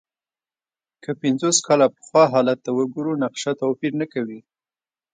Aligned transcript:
که 1.03 1.11
پنځوس 1.21 1.57
کاله 1.67 1.87
پخوا 1.95 2.23
حالت 2.33 2.57
ته 2.65 2.71
وګورو، 2.77 3.19
نقشه 3.23 3.51
توپیر 3.59 3.93
نه 4.01 4.05
کوي. 4.13 4.39